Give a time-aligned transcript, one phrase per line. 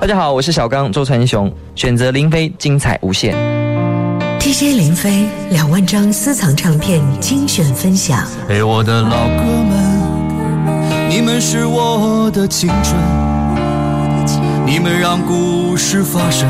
[0.00, 3.36] 大家好，我是小刚周传雄，选择林飞，精彩无限。
[4.38, 8.26] TJ 林飞两万张私藏唱片精选分享。
[8.48, 12.96] 陪，我的老哥们，你们是我的青春，
[14.64, 16.48] 你们让故事发生，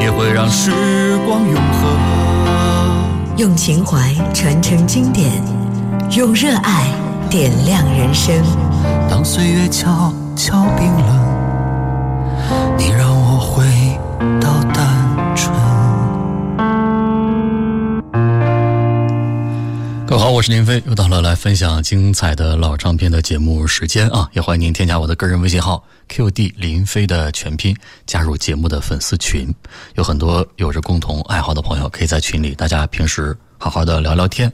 [0.00, 0.72] 也会让时
[1.24, 3.36] 光永恒。
[3.36, 5.30] 用情怀传承经典，
[6.16, 6.88] 用热爱
[7.30, 8.34] 点亮人生。
[9.08, 11.25] 当岁月悄悄冰冷。
[12.76, 13.64] 你让我回
[14.40, 15.54] 到单纯。
[20.06, 24.28] 各位好，我是林飞，又到了来分享精彩的老唱片的节目时间啊！
[24.32, 29.52] 也欢迎您添加我的个人微信号 QD 林飞的全拼，加入节目的粉丝群。
[29.96, 34.52] 有很多有着共同爱好的朋友，可以在群里，大家平时好好的聊聊天。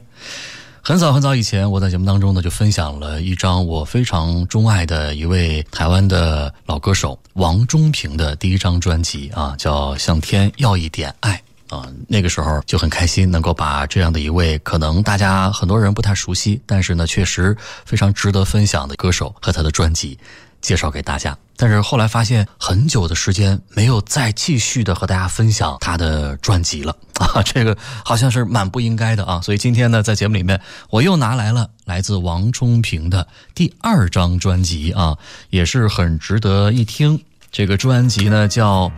[0.85, 11.41] 很早很早以前，我在节目当中呢就分享了一张我非常钟爱的一位台湾的老歌手王中平的第一张专辑啊，叫《向天要一点爱》
[11.73, 11.87] 啊。
[12.05, 20.19] 那个时候就很开心，能够把这样的一位可能大家很多人不太熟悉，但是呢确实非常值得分享的歌手和他的专辑。
[20.63, 35.17] 介绍给大家，但是后来发现很久的时间没有再继续的和大家分享他的专辑了 啊，这个好像是蛮不应该的啊，所以今天呢，在节目里面我又拿来了来自王冲平的第二张专辑啊，
[35.49, 37.21] 也是很值得一听。
[37.51, 38.87] 这个专辑呢叫《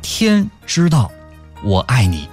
[0.00, 1.12] 天知道
[1.62, 2.26] 我爱你》，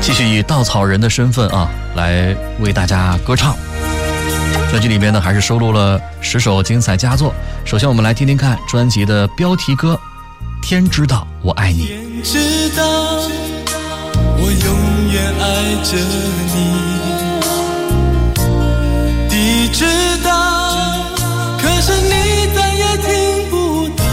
[0.00, 3.54] 继续以稻草人的身份啊来为大家歌唱。
[4.68, 7.32] 专辑里面呢，还是收录了十首精彩佳作。
[7.64, 9.98] 首先，我们来听听看专辑的标题歌
[10.68, 11.84] 《天知道我爱你》。
[11.86, 12.84] 天知道
[14.38, 15.44] 我永远爱
[15.82, 15.96] 着
[16.52, 16.56] 你，
[19.30, 19.86] 地知
[20.22, 20.28] 道，
[21.58, 24.04] 可是你再也听不到。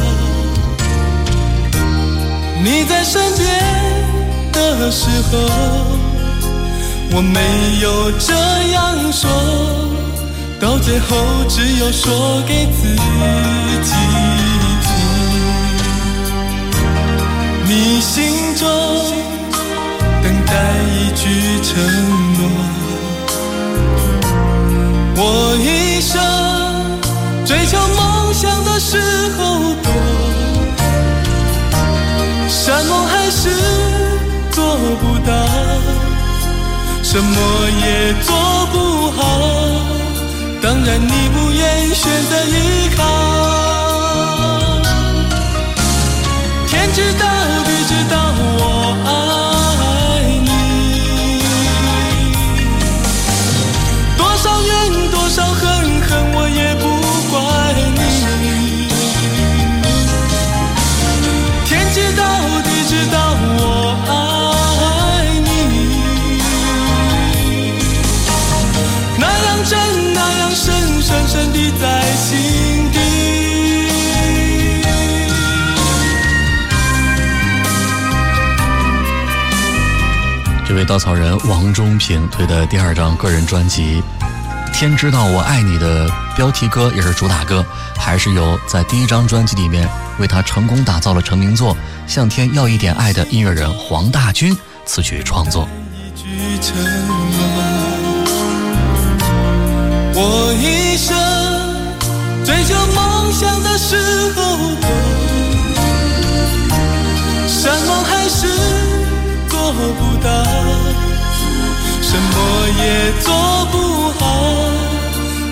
[2.64, 3.50] 你在身边
[4.54, 5.38] 的时候，
[7.12, 7.42] 我没
[7.82, 8.34] 有这
[8.72, 9.30] 样说。
[10.60, 11.18] 到最后，
[11.50, 13.02] 只有说给自己
[13.84, 13.92] 听。
[17.66, 18.68] 你心中
[20.22, 20.52] 等待
[20.94, 21.24] 一句
[21.64, 21.72] 承
[22.38, 22.42] 诺，
[25.16, 25.22] 我
[25.58, 26.12] 一生
[27.46, 29.02] 追求梦想的时
[29.38, 29.40] 候
[29.82, 29.92] 多，
[32.48, 33.50] 山盟海誓
[34.52, 34.64] 做
[35.02, 35.32] 不到，
[37.02, 37.36] 什么
[37.82, 38.32] 也做
[38.72, 38.76] 不
[39.12, 39.20] 好。
[40.64, 43.43] 当然，你不愿选择依靠。
[80.74, 84.02] 这位稻草人王中平推的第二张个人专辑
[84.74, 87.64] 《天知道我爱你》的标题歌也是主打歌，
[87.96, 91.76] 还是由在第一张专辑里面为他成功打造了成名作
[92.08, 95.70] 《向天要一点爱》的音乐人黄大军词曲创作。
[100.16, 101.16] 我一生
[102.44, 103.96] 追求梦想的时
[104.34, 104.42] 候，
[107.48, 108.48] 山盟海誓
[109.64, 110.30] 做不到，
[112.02, 112.36] 什么
[112.78, 112.84] 也
[113.22, 113.34] 做
[113.72, 113.78] 不
[114.20, 114.22] 好。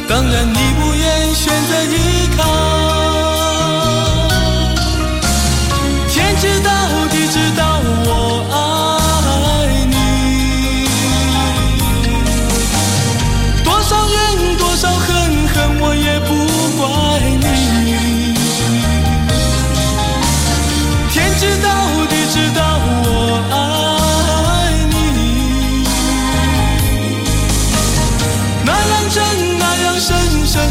[0.10, 2.40] 当然你不愿选择依靠，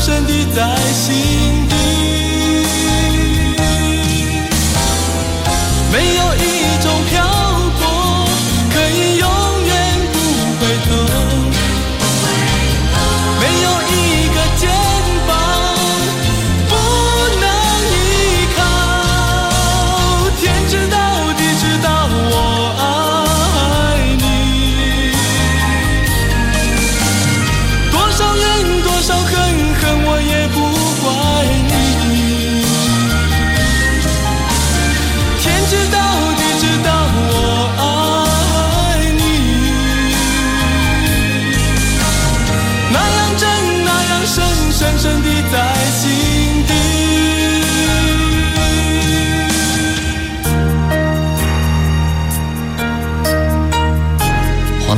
[0.00, 1.19] 深深地在心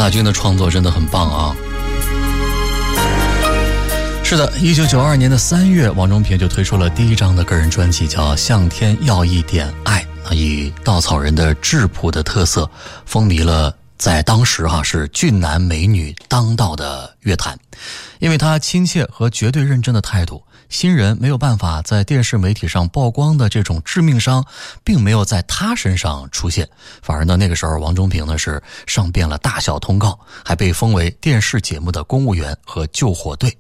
[0.03, 1.55] 大军的创作真的很棒啊！
[4.25, 10.05] 是的，一九九二年的三月，王中平就推出了第一张的个人专辑，叫《向天要一点爱》，
[10.35, 12.69] 以稻草人的质朴的特色，
[13.07, 17.57] 风靡了在当时哈是俊男美女当道的乐坛，
[18.19, 20.43] 因为他亲切和绝对认真的态度。
[20.73, 24.43] 新人没有办法在电视媒体上曝光的这种致命伤，
[24.83, 26.67] 并没有在他身上出现，
[27.03, 33.55] 反而呢，那个时候王中平呢是上遍了大小通告，还被封为电视节目的公务员和救火队，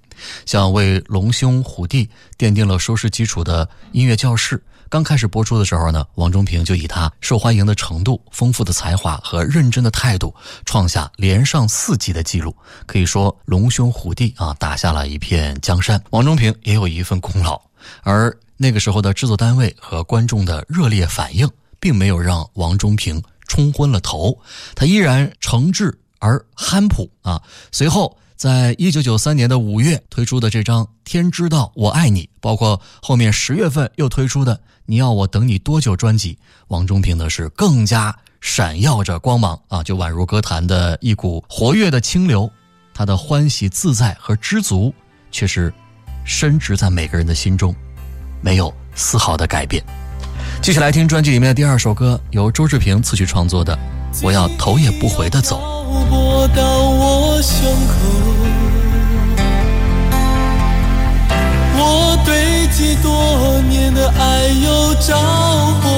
[0.47, 2.07] 像为《龙兄虎弟》
[2.39, 4.61] 奠定了收视基础的音乐教室。
[4.93, 10.35] 刚开始播出的时候呢，王中平就以他受欢迎的程度、丰富的才华和认真的态度，
[10.67, 12.55] 创下连上四季的记录，
[12.85, 15.99] 可以说龙兄虎弟啊，打下了一片江山。
[16.11, 17.59] 王中平也有一份功劳，
[18.03, 21.49] 而那个时候的制作单位和观众的热烈反应，
[21.81, 24.39] 并没有让王中平冲昏了头，
[24.75, 27.41] 他依然诚挚而憨朴啊。
[27.71, 28.15] 随后。
[28.43, 36.37] 在一九九三年的五月推出的这张《天知道我爱你》，包括后面十月份又推出的《你要我等你多久》专辑，
[36.67, 42.51] 王中平呢是更加闪耀着光芒啊，就宛如歌坛的一股活跃的清流。
[42.93, 44.93] 他的欢喜自在和知足，
[45.31, 45.73] 却是
[46.25, 47.73] 深植在每个人的心中，
[48.41, 49.81] 没有丝毫的改变。
[50.61, 53.73] 继续来听专辑里面的第二首歌，由周志平词曲创作的
[54.21, 55.61] 《我要头也不回的走》。
[56.57, 58.32] 到我胸口。
[62.83, 65.89] 堆积多年的爱又着火，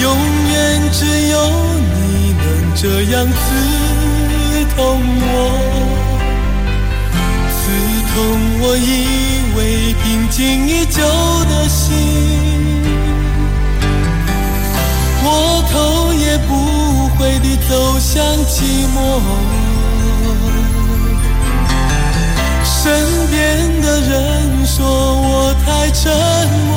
[0.00, 0.16] 永
[0.50, 1.36] 远只有
[1.76, 2.42] 你能
[2.74, 3.36] 这样刺
[4.74, 5.28] 痛我，
[7.50, 7.60] 刺
[8.14, 8.16] 痛
[8.62, 8.88] 我以
[9.54, 11.02] 为平静已久
[11.44, 11.92] 的心，
[15.22, 19.63] 我头也不回地走向寂寞。
[22.84, 22.92] 身
[23.30, 24.12] 边的人
[24.66, 26.12] 说我太沉
[26.68, 26.72] 默，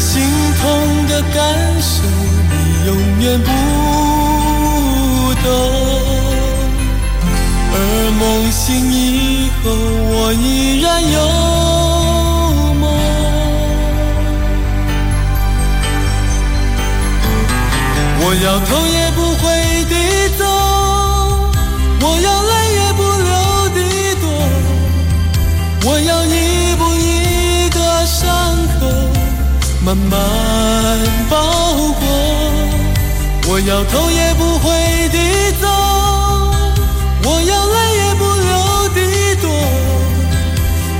[0.00, 0.10] 心
[0.60, 0.60] 痛
[1.06, 1.38] 的感
[1.80, 2.02] 受
[2.50, 2.52] 你
[2.88, 3.48] 永远不
[5.44, 5.46] 懂，
[7.72, 7.76] 而
[8.18, 8.20] 梦
[8.50, 8.58] 醒
[8.92, 9.70] 以后
[10.10, 11.18] 我依然有
[12.74, 12.82] 梦，
[18.22, 19.46] 我要头也不回
[29.90, 30.98] 慢慢
[31.28, 31.36] 包
[31.98, 32.06] 裹，
[33.48, 35.18] 我要头也不回地
[35.60, 35.66] 走，
[37.24, 39.00] 我要泪也不流地
[39.42, 39.50] 躲，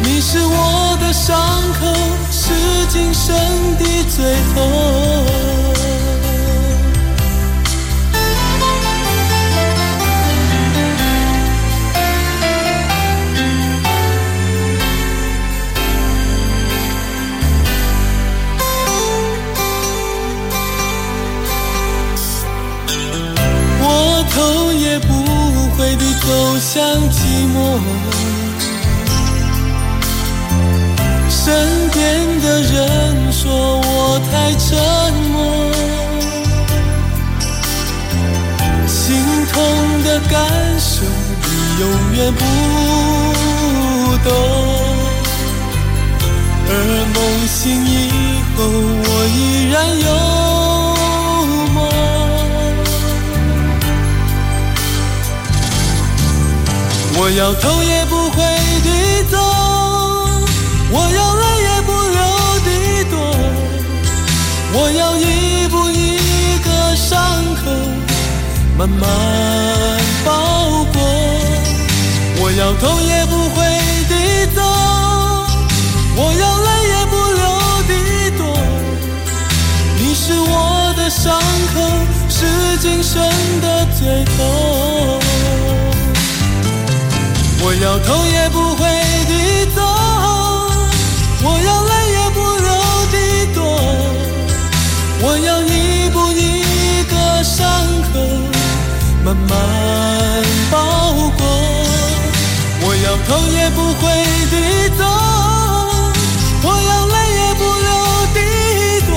[0.02, 1.38] 你是我的伤
[1.78, 1.86] 口，
[2.32, 2.52] 是
[2.88, 3.32] 今生
[3.78, 4.89] 的最痛。
[40.30, 40.40] 感
[40.78, 41.48] 受你
[41.80, 41.84] 永
[42.14, 42.40] 远不
[44.22, 44.30] 懂，
[46.68, 46.70] 而
[47.14, 47.16] 梦
[47.48, 47.88] 醒以
[48.56, 49.38] 后我依
[49.72, 50.08] 然有
[51.74, 51.76] 梦。
[57.22, 58.36] 我要头也不回
[58.82, 58.88] 地
[59.30, 59.36] 走，
[60.92, 62.20] 我要泪也不流
[62.64, 62.68] 地
[63.10, 63.12] 躲，
[64.72, 66.00] 我要一步一
[66.64, 67.10] 个伤
[67.56, 67.62] 口
[68.78, 69.02] 慢慢
[70.30, 70.94] 包裹。
[72.40, 73.56] 我要头也不回
[74.10, 74.12] 地
[74.54, 74.58] 走，
[76.16, 77.44] 我要泪也不流
[77.88, 77.92] 地
[78.38, 78.40] 躲。
[79.98, 80.54] 你是我
[80.96, 81.22] 的伤
[81.74, 81.76] 口，
[82.28, 82.38] 是
[82.80, 83.14] 今生
[83.60, 83.66] 的
[83.98, 84.38] 最痛。
[87.62, 88.80] 我要头也不回
[89.28, 89.32] 地
[89.76, 89.78] 走，
[91.42, 92.68] 我要泪也不流
[93.12, 93.14] 地
[93.54, 93.58] 躲，
[95.22, 95.74] 我要一
[96.10, 97.12] 步一个
[97.44, 97.58] 伤
[98.12, 98.14] 口
[99.24, 99.52] 慢慢
[100.70, 101.46] 包裹。
[102.82, 104.02] 我要头也不回
[104.50, 104.54] 地
[104.96, 105.04] 走，
[106.62, 107.88] 我要泪也不流
[108.34, 108.38] 地
[109.06, 109.12] 躲，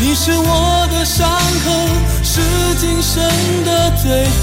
[0.00, 1.28] 你是我的伤
[1.64, 1.66] 口，
[2.24, 2.40] 是
[2.78, 3.22] 今生
[3.64, 4.24] 的最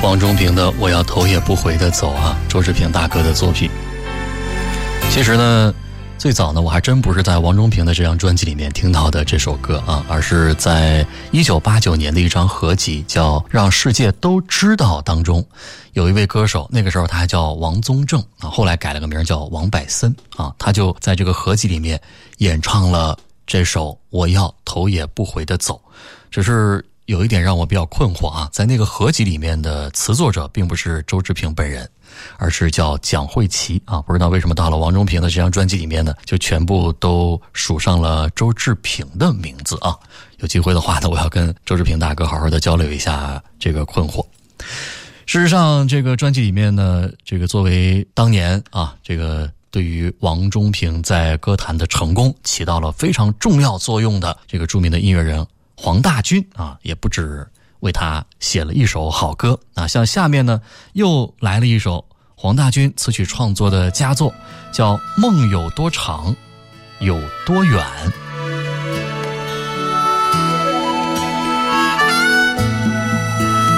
[0.00, 3.68] 王中平的《我要头也不回的走》啊，周志平大哥的作品。
[5.10, 5.74] 其实呢，
[6.18, 15.46] 最早呢，我还真不是在王中平的这张专辑里面听到的这首歌啊，而是在一九八九年的一张合集叫《让世界都知道》当中，
[15.92, 22.00] 有一位歌手，那个时候他还叫王宗正啊，后来改了个名叫王柏森啊，他就在这个合集里面
[22.38, 25.80] 演唱了这首《我要头也不回的走》，
[26.32, 26.84] 只是。
[27.08, 31.88] 有一点让我比较困惑啊，在那个合集里面的词作者并不是周志平本人，
[32.36, 34.02] 而是叫蒋慧琪啊。
[34.02, 39.96] 不知道为什么到了王中平的这张专辑里面呢，就全部都署上了周志平的名字啊。
[40.40, 44.22] 有机会的话呢，我要跟周志平大哥好好的交流一下这个困惑。
[45.24, 55.46] 事实上，这个专辑里面呢，这个作为当年啊，这个对于王中平在歌坛的成功起到了非常重要作用的这个著名的音乐人。
[55.80, 57.46] 黄大军啊，也不止
[57.80, 60.60] 为他写了一首好歌啊，像下面呢
[60.94, 62.04] 又来了一首
[62.34, 64.34] 黄大军词曲创作的佳作，
[64.72, 66.34] 叫《梦有多长，
[66.98, 67.16] 有
[67.46, 67.86] 多远》。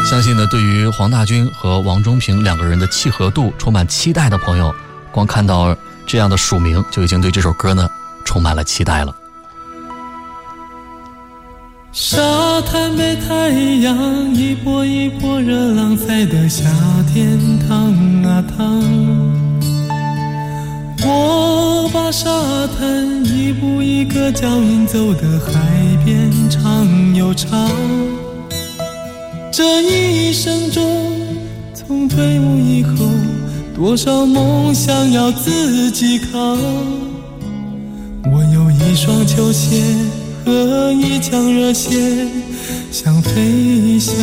[0.09, 4.75] 相信呢，对于黄大军和王中平两个人的契合度充满期待的朋友，
[5.13, 5.77] 光看到
[6.07, 7.91] 这样的署名就已经对这首歌呢
[8.25, 9.15] 充满了期待了。
[12.03, 13.51] 沙滩被太
[13.83, 16.65] 阳一波一波热浪晒得夏
[17.13, 17.39] 天
[17.69, 17.93] 烫
[18.23, 18.83] 啊烫，
[21.05, 22.27] 我把沙
[22.69, 25.61] 滩一步一个脚印走的海
[26.03, 27.71] 边长又长。
[29.53, 30.83] 这一生中，
[31.75, 33.05] 从退伍以后，
[33.77, 36.57] 多少梦想要自己扛。
[38.33, 39.85] 我有一双球鞋。
[40.45, 42.27] 和一腔热血
[42.91, 44.15] 想飞翔，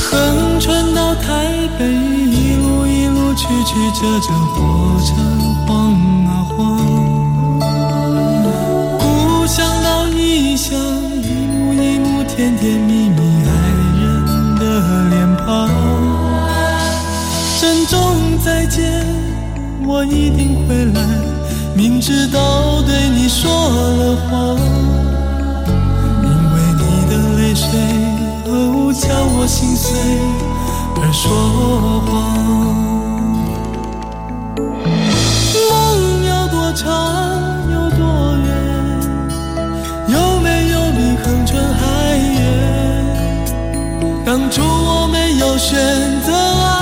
[0.00, 1.46] 横穿到台
[1.78, 5.14] 北，一路一路曲曲折折，火车
[5.66, 5.94] 晃
[6.26, 6.58] 啊晃。
[8.98, 10.78] 故乡到异乡，
[11.22, 13.50] 一幕一幕甜甜蜜蜜，爱
[14.00, 14.02] 人
[14.58, 14.62] 的
[15.10, 15.70] 脸庞。
[17.60, 17.98] 珍重
[18.44, 19.06] 再见，
[19.86, 21.31] 我一定会来。
[21.74, 24.56] 明知道对你说了谎，
[26.22, 27.66] 因为你的泪水
[28.46, 28.50] 哦
[28.92, 29.88] 叫我心碎
[31.00, 31.24] 而说
[32.06, 32.12] 谎。
[35.70, 35.70] 梦
[36.24, 36.82] 有多长
[37.72, 38.00] 有多
[38.44, 38.48] 远？
[40.08, 41.80] 有没有比横穿还
[42.16, 42.40] 远？
[44.24, 45.70] 当初我没有选
[46.22, 46.30] 择
[46.62, 46.72] 爱，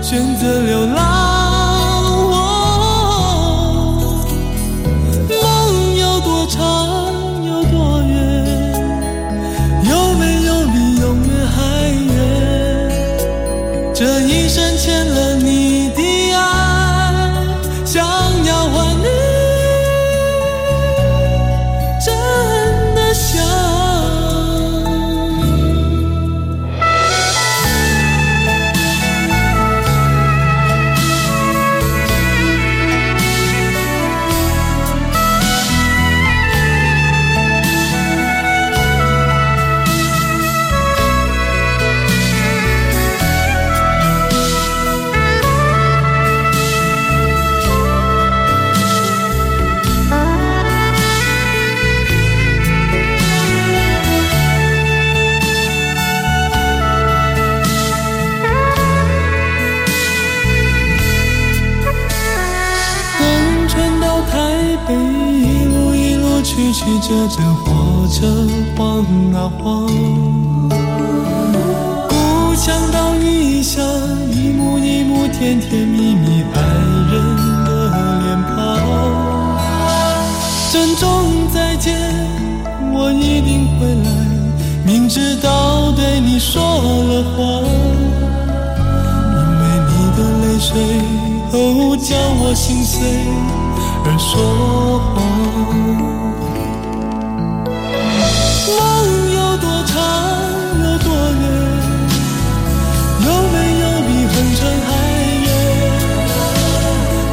[0.00, 0.75] 选择留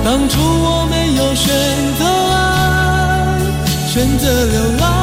[0.04, 1.54] 当初我没有选
[1.98, 3.40] 择爱，
[3.88, 5.03] 选择流浪。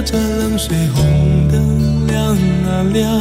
[0.00, 3.20] 泼着冷水，红灯亮啊亮。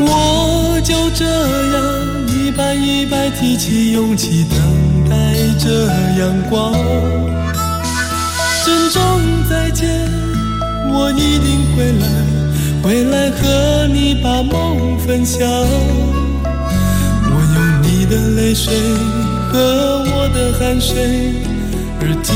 [0.00, 1.26] 我就这
[1.74, 1.84] 样
[2.28, 4.58] 一摆一摆提起勇气，等
[5.10, 5.68] 待着
[6.18, 6.72] 阳光。
[8.64, 9.86] 珍重再见，
[10.88, 12.08] 我一定会来，
[12.82, 15.46] 回来和你把梦分享。
[17.26, 18.72] 我用你的泪水
[19.52, 21.34] 和我的汗水
[22.00, 22.32] 而坚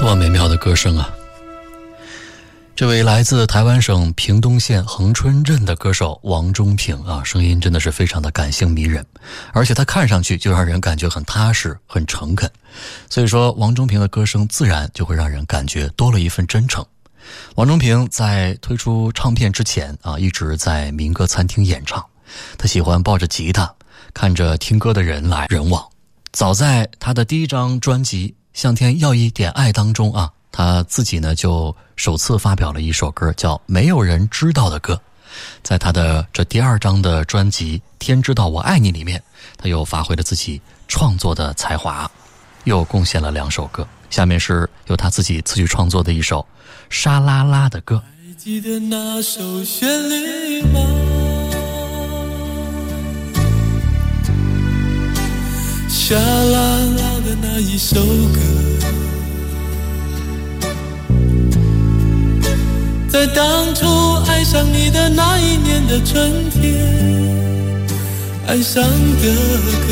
[0.00, 1.14] 多美妙的歌声啊！
[2.74, 9.04] 这位来自台湾省屏东县恒春镇的歌手王中平啊，声音真的是非常的感性迷人，
[9.52, 12.50] 而且他看上去就让人感觉很踏实、很诚恳。
[13.10, 16.82] 所以说，王中平的歌声自然就会让人感觉多了一份真诚。
[17.56, 22.02] 王中平在推出唱片之前啊，一直在民歌餐厅演唱，
[22.56, 23.70] 他喜欢抱着吉他，
[24.14, 25.86] 看着听歌的人来人往。
[26.32, 30.30] 早在他的第一张专辑《向天要一点爱》当中啊。
[30.52, 34.94] 他自己呢，就首次发表了一首歌，叫《没有人知道的歌》。
[35.62, 39.22] 在他的这第二张的专辑《天知道我爱你》里面，
[39.56, 42.10] 他又发挥了自己创作的才华，
[42.64, 43.86] 又贡献了两首歌。
[44.10, 46.40] 下面是由他自己词曲创作的一首
[46.90, 47.94] 《沙啦啦的歌》。
[48.00, 50.80] 还记得那首旋律吗？
[55.88, 58.40] 沙啦啦的那一首歌。
[63.08, 63.86] 在当初
[64.26, 67.86] 爱上你的那一年的春天，
[68.48, 69.28] 爱上的
[69.86, 69.88] 歌。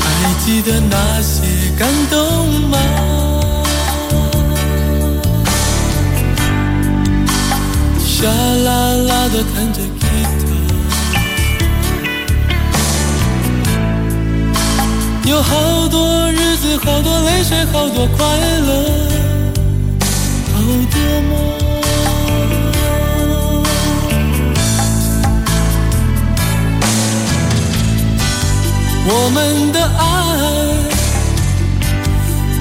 [0.00, 1.42] 还记得那些
[1.78, 2.78] 感动吗？
[8.00, 10.01] 沙啦啦的弹着。
[15.24, 18.72] 有好多日子，好多泪水，好多快乐，
[20.52, 20.96] 好多
[21.28, 21.30] 梦。
[29.04, 30.00] 我们的爱，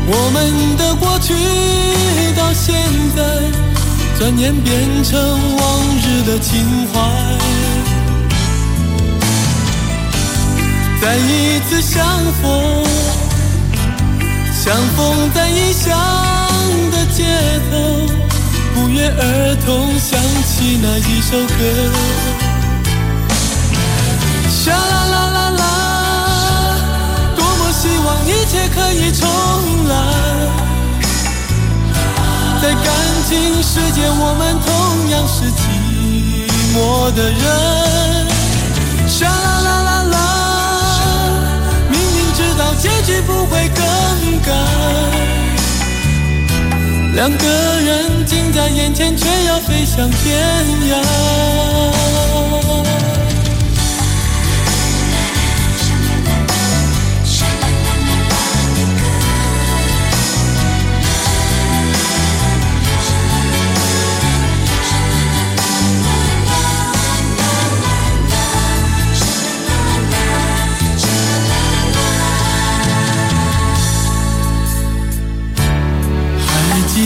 [0.08, 1.34] 我们的过去，
[2.36, 2.76] 到现
[3.16, 3.24] 在，
[4.20, 5.20] 转眼变成
[5.58, 5.62] 往
[5.98, 7.00] 日的情怀。
[11.02, 12.06] 再一次相
[12.42, 12.86] 逢，
[14.54, 15.98] 相逢在异乡
[16.92, 17.26] 的街
[17.72, 18.06] 头，
[18.76, 21.60] 不约而同想起那一首歌。
[24.48, 25.64] 沙啦啦啦啦，
[27.36, 29.28] 多么希望一切可以重
[29.90, 29.92] 来，
[32.62, 32.86] 在感
[33.28, 34.70] 情世界，我们同
[35.10, 35.60] 样是寂
[36.76, 37.42] 寞的人。
[43.26, 43.82] 不会更
[44.42, 44.52] 改，
[47.16, 47.46] 两个
[47.80, 50.94] 人近在眼前，却要飞向天涯。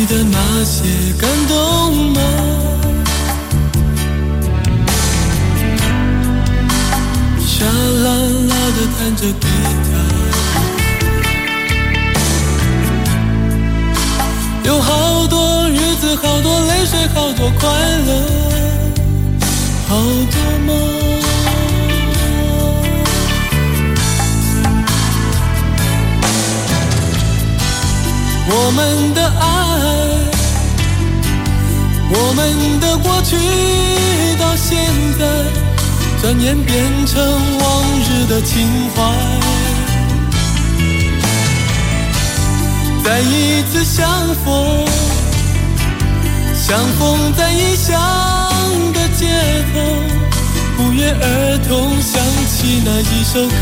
[0.08, 0.84] 的那些
[1.20, 2.22] 感动吗？
[7.40, 8.10] 沙啦
[8.50, 9.48] 啦的弹着吉
[9.86, 9.88] 他，
[14.66, 17.70] 有好多日子，好多泪水，好多快
[18.06, 18.10] 乐，
[19.88, 20.36] 好多
[20.68, 21.05] 梦。
[28.48, 29.44] 我们的爱，
[32.10, 33.36] 我们的过去，
[34.38, 34.78] 到现
[35.18, 35.26] 在，
[36.22, 37.22] 转眼变成
[37.60, 37.64] 往
[38.02, 39.02] 日的情怀。
[43.04, 44.86] 再一次相逢，
[46.56, 47.94] 相逢在异乡
[48.94, 49.28] 的街
[49.74, 49.80] 头，
[50.78, 53.54] 不约而同想起那一首歌。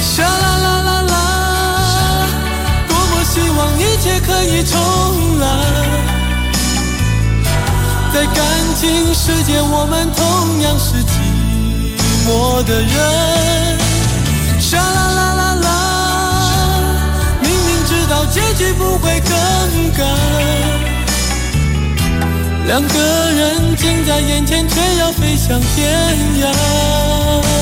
[0.00, 0.83] 沙啦啦。
[3.34, 4.78] 希望一切可以重
[5.40, 5.46] 来，
[8.14, 8.36] 在感
[8.76, 11.10] 情世界，我们同样是寂
[12.24, 12.94] 寞的人。
[14.60, 15.68] 沙啦啦啦啦，
[17.42, 19.32] 明明知道结局不会更
[19.94, 20.04] 改，
[22.68, 22.96] 两个
[23.32, 27.53] 人近在眼前，却要飞向天涯。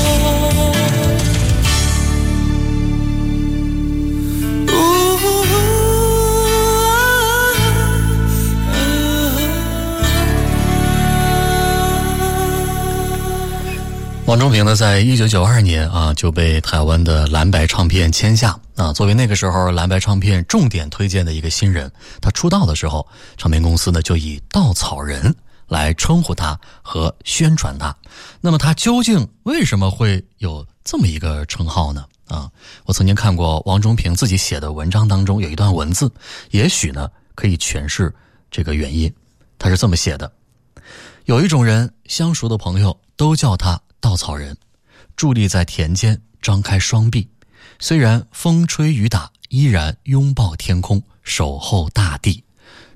[14.25, 23.05] 王中平呢，在一九九二年啊就被台湾的蓝白唱片签下啊，作为那个时候蓝白唱片重点推荐的一个新人，他出道的时候，
[23.37, 25.35] 唱片公司呢就以“稻草人”
[25.67, 27.93] 来称呼他和宣传他。
[28.39, 32.05] 那么他究竟为什么会有这么一个称号呢？
[32.29, 32.49] 啊，
[32.85, 36.09] 我曾经看过王中平自己写的文章当中有一段文字，
[36.51, 38.11] 也许呢可以诠释
[38.49, 39.13] 这个原因。
[39.59, 40.31] 他是这么写的：
[41.25, 43.79] 有一种人，相熟的朋友都叫他。
[44.03, 44.57] 稻草人，
[45.15, 47.29] 伫立在田间，张开双臂，
[47.79, 52.43] 虽然风吹雨打，依然拥抱天空，守候大地，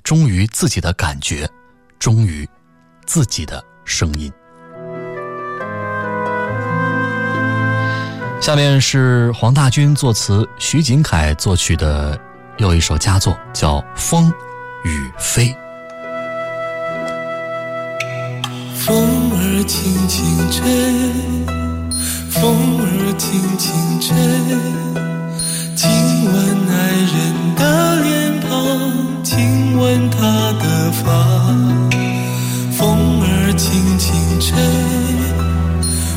[0.04, 1.50] 忠于自己的感觉，
[1.98, 2.46] 忠于
[3.06, 4.30] 自己的声音。
[8.42, 12.20] 下面是黄大军作词，徐锦凯作曲的
[12.58, 14.30] 又一首佳作，叫《风
[14.84, 15.46] 与飞》。
[18.86, 19.17] 风
[19.68, 20.64] 轻轻吹，
[22.30, 24.16] 风儿轻轻吹，
[25.76, 25.90] 亲
[26.26, 26.34] 吻
[26.70, 26.74] 爱
[27.12, 27.16] 人
[27.56, 27.62] 的
[28.02, 30.18] 脸庞，亲吻他
[30.64, 31.04] 的发。
[32.72, 34.58] 风儿轻轻吹，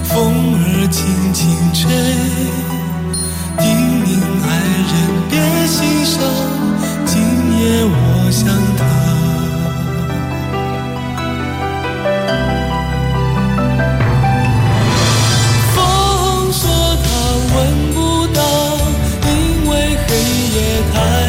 [0.05, 1.91] 风儿轻轻吹，
[3.59, 3.67] 叮
[4.05, 4.09] 咛
[4.47, 4.49] 爱
[4.87, 4.93] 人
[5.29, 5.33] 别
[5.67, 6.23] 心伤，
[7.05, 7.19] 今
[7.59, 9.00] 夜我想他。
[20.89, 21.20] 大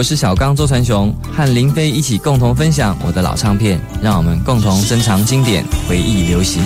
[0.00, 6.62] 我是小刚周传雄，和林飞一起共同分享我的老唱片，让我们共同珍藏经典，回忆流行。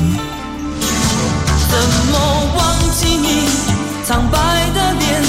[1.69, 1.77] 怎
[2.13, 2.17] 么
[2.57, 3.49] 忘记你
[4.05, 5.21] 苍白的脸，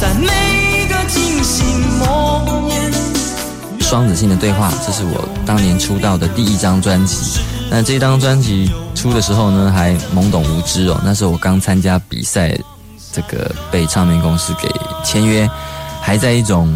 [0.00, 1.66] 在每个惊醒
[1.98, 3.80] 梦魇。
[3.80, 7.40] 双子星的对话，这是我当年出道的第一张专辑。
[7.68, 11.00] 那这张专辑出的时候呢，还懵懂无知哦。
[11.04, 11.60] 那时候我刚。
[11.60, 12.56] 参加比赛，
[13.12, 14.70] 这个被唱片公司给
[15.02, 15.50] 签约，
[16.00, 16.72] 还在一种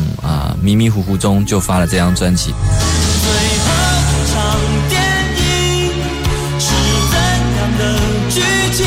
[0.61, 2.55] 迷迷糊糊中就发了这张专辑。
[3.23, 3.31] 最
[3.65, 3.67] 后
[4.11, 4.37] 一场
[4.89, 5.01] 电
[5.39, 5.43] 影
[6.59, 6.67] 是
[7.11, 7.15] 怎
[7.57, 7.81] 样的
[8.31, 8.41] 剧
[8.73, 8.85] 情？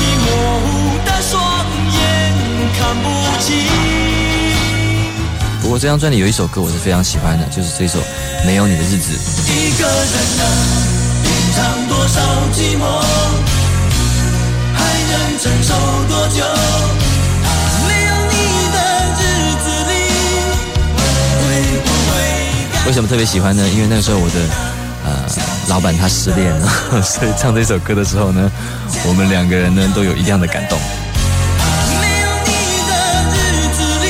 [0.00, 0.28] 已模
[0.60, 0.66] 糊
[1.04, 1.32] 的双
[1.92, 1.98] 眼
[2.78, 3.04] 看不
[3.40, 3.48] 清。
[5.60, 8.00] 不过这张专辑有一首歌我是非常喜欢的，就是这首
[8.44, 9.12] 《没有你的日子》。
[9.52, 10.42] 一个人能
[11.22, 12.20] 品尝多少
[12.54, 12.82] 寂寞，
[14.74, 14.78] 还
[15.10, 15.74] 能承受
[16.08, 16.44] 多久？
[22.86, 23.68] 为什么特别喜欢呢？
[23.68, 24.34] 因为那时候我的
[25.04, 25.24] 呃
[25.68, 26.68] 老板他失恋了，
[27.02, 28.50] 所以唱这首歌的时候呢，
[29.06, 30.76] 我们两个人呢都有一样的感动。
[31.88, 32.50] 没有你
[32.88, 32.92] 的
[33.30, 34.06] 日子里，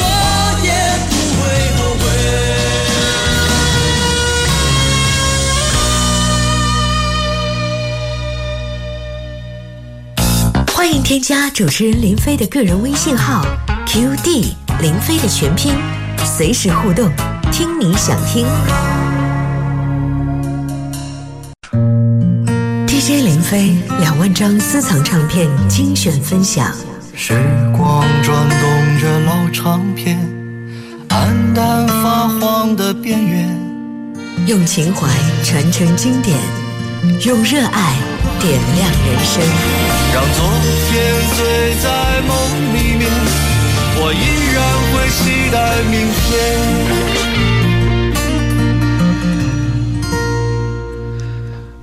[0.00, 0.02] 我
[0.64, 0.68] 也
[1.10, 1.42] 不会
[1.76, 2.02] 后悔。
[10.72, 13.44] 欢迎添加主持人林飞的个人微信号
[13.86, 15.74] QD 林飞的全拼，
[16.24, 17.10] 随时互动，
[17.52, 18.46] 听你想听。
[22.86, 26.74] DJ 林飞两万张私藏唱片精选分享。
[27.14, 27.34] 时
[27.76, 30.18] 光转动着老唱片，
[31.10, 33.48] 暗淡发黄的边缘。
[34.46, 35.08] 用情怀
[35.44, 36.36] 传承经典，
[37.24, 37.96] 用热爱
[38.40, 39.42] 点亮人生。
[40.12, 40.44] 让昨
[40.88, 42.34] 天醉在梦
[42.74, 43.10] 里面，
[43.96, 44.16] 我依
[44.54, 46.32] 然会期待明天。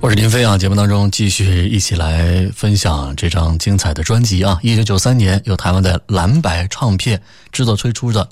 [0.00, 4.58] 我是林飞啊，节目当中继续一起来分享这张精彩的专辑啊！
[4.60, 7.22] 一九九三年由台湾的蓝白唱片
[7.52, 8.28] 制作推出的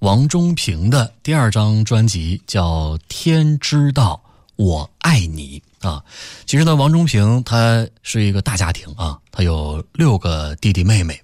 [0.00, 4.20] 王中平的第二张专辑叫《天知道
[4.56, 6.02] 我爱你》啊。
[6.44, 11.20] 其实呢，王中平他是一个大家庭啊，他有六个弟弟妹妹，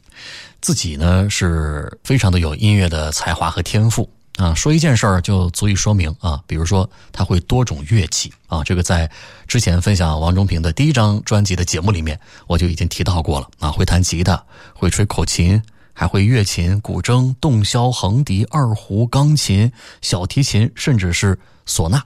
[0.63, 4.09] 自己呢是非常的有音乐的才华和天赋。
[4.37, 9.09] 啊，说一件事儿就足以说明啊，比如说他会多种乐器啊，这个在
[9.47, 13.51] 之前分享王中平的第一张专辑的节目里面我就已经提到过了。
[13.59, 19.71] 啊，会弹吉他，会吹口琴，还会乐琴、古筝、洞箫、横笛、二胡、钢琴、
[20.01, 22.03] 小提琴，甚至是唢呐，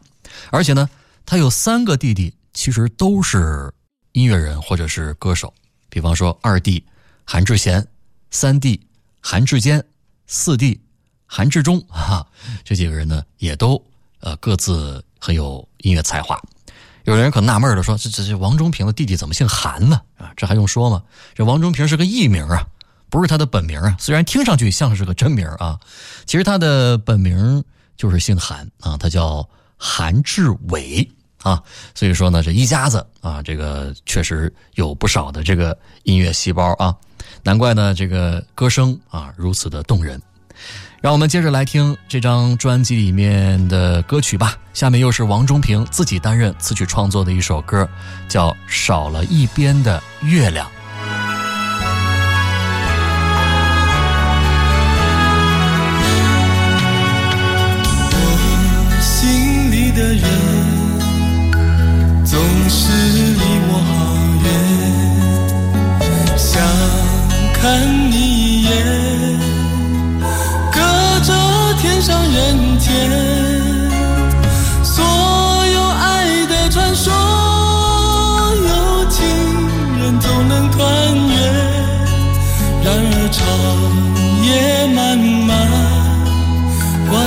[0.51, 0.91] 而且呢，
[1.25, 3.73] 他有三个弟弟，其实都是
[4.13, 5.55] 音乐人或者是歌手，
[5.89, 6.85] 比方说二弟
[7.25, 7.87] 韩志贤，
[8.31, 8.81] 三弟
[9.21, 9.85] 韩志坚，
[10.27, 10.81] 四弟。
[11.29, 12.25] 韩志忠 啊，
[12.63, 13.85] 这几个人呢也都
[14.21, 16.41] 呃各自很有音乐才华。
[17.05, 20.01] 有的人可纳闷了，说这这这王中平的弟弟怎么姓韩呢？
[20.19, 21.03] 啊，这还用说吗？
[21.35, 22.67] 这王中平是个艺名啊，
[23.11, 23.97] 不是他的本名啊。
[23.99, 25.79] 虽然听上去像是个真名啊，
[26.27, 27.63] 其实他的本名
[27.97, 31.09] 就是姓韩啊，他叫韩志伟
[31.43, 31.63] 啊。
[31.95, 36.95] 所以说呢，这一家子啊，这个确实有不少的这个音乐细胞啊，
[37.47, 40.21] 难怪呢这个歌声啊如此的动人。
[41.01, 44.59] 让我们接着来听这张专辑里面的歌曲吧。
[44.75, 47.89] 下面又是王中平自己担任词曲创作的一首歌，
[48.29, 50.67] 叫《少了一边的月亮》。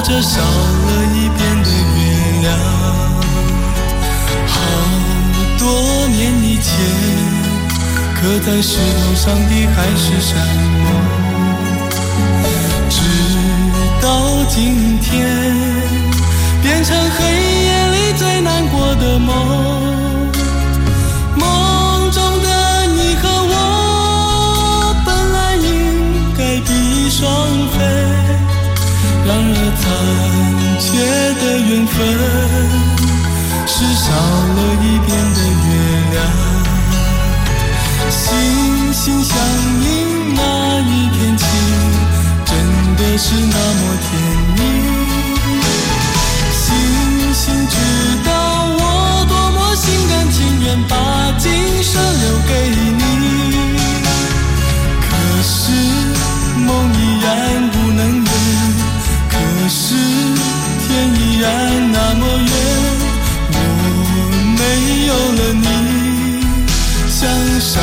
[0.10, 0.45] 挂着少了
[1.13, 2.58] 一边的月亮。
[4.48, 4.52] 好
[5.60, 6.74] 多年以前，
[8.15, 10.36] 刻在石头上的海誓山
[10.84, 10.86] 盟。
[12.89, 12.98] 直
[14.02, 15.28] 到今天，
[16.63, 17.24] 变成黑
[17.65, 19.19] 夜里最难过的。
[19.19, 19.99] 梦
[31.00, 31.96] 夜的缘分
[33.66, 35.70] 是少了一点的月
[36.12, 36.18] 亮
[38.10, 38.20] 心
[38.94, 39.34] 心相
[39.82, 39.88] 印
[40.36, 40.42] 那
[40.82, 41.46] 一天起
[42.46, 42.52] 真
[42.98, 44.08] 的是那么甜
[44.58, 44.60] 蜜
[46.52, 46.66] 星
[47.34, 47.76] 星知
[48.26, 48.30] 道
[48.78, 48.82] 我
[49.30, 50.94] 多么心甘情愿把
[51.38, 51.48] 今
[51.82, 52.52] 生留给
[53.00, 53.04] 你
[55.02, 55.08] 可
[55.44, 55.54] 是
[56.58, 57.28] 梦依然
[61.41, 61.43] 然
[61.91, 62.54] 那么远。
[63.52, 63.58] 我
[64.60, 64.62] 没
[65.10, 65.67] 有了你，
[67.10, 67.19] 像
[67.60, 67.73] 少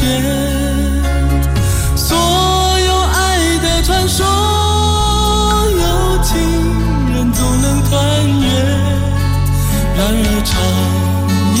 [0.00, 0.08] 间，
[1.94, 4.24] 所有爱的传说，
[5.70, 5.84] 有
[6.22, 6.32] 情
[7.12, 7.90] 人总能团
[8.40, 8.48] 圆，
[9.94, 10.52] 然而长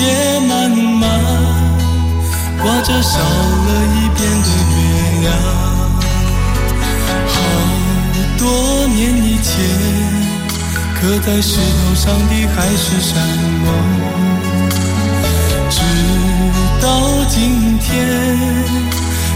[0.48, 1.02] 漫漫。
[2.62, 4.76] 挂着少了一边的月
[5.20, 5.26] 亮，
[7.26, 7.36] 好
[8.38, 8.42] 多
[8.88, 9.48] 年以前
[10.94, 13.12] 刻在石头上的海誓山
[13.64, 13.66] 盟，
[16.80, 17.88] 到今天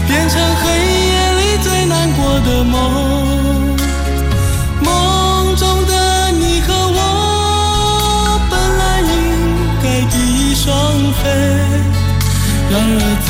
[0.07, 0.63] 变成黑
[1.07, 2.73] 夜里最难过的梦。
[4.81, 9.07] 梦中的你和我本来应
[9.83, 10.13] 该第
[10.51, 10.65] 一双
[11.13, 11.23] 飞。
[12.71, 13.27] 然而残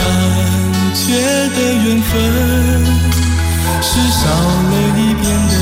[0.96, 1.04] 缺
[1.56, 2.12] 的缘分，
[3.82, 5.54] 是少了一边的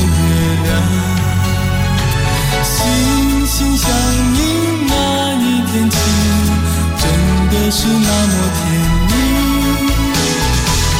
[7.64, 8.62] 真的是那么甜
[9.08, 9.14] 蜜。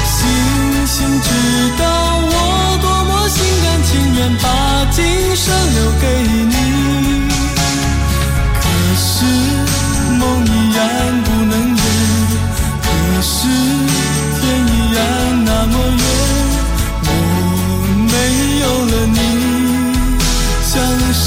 [0.06, 0.16] 星
[0.88, 1.28] 星知
[1.78, 1.84] 道
[2.24, 2.34] 我
[2.82, 4.46] 多么心甘情愿把
[4.92, 5.04] 今
[5.36, 6.04] 生留给
[6.48, 6.56] 你，
[8.62, 8.64] 可
[8.96, 9.06] 是
[10.18, 10.80] 梦依然
[11.24, 11.84] 不能圆。
[12.82, 12.88] 可
[13.22, 13.34] 是
[14.40, 14.98] 天依然
[15.44, 16.04] 那么远，
[17.04, 17.08] 我
[18.10, 18.14] 没
[18.62, 19.18] 有了你，
[20.64, 20.72] 像
[21.12, 21.26] 少